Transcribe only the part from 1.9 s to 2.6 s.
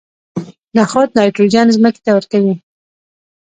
ته ورکوي.